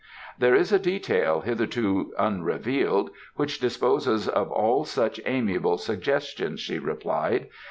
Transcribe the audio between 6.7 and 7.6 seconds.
replied.